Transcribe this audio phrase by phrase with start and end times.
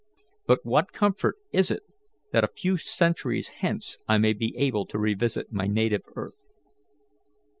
[0.47, 1.83] But what comfort is it
[2.31, 6.53] that a few centuries hence I may be able to revisit my native earth?